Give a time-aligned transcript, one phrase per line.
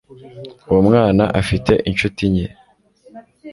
[0.69, 2.47] uwo mwana afite inshuti nke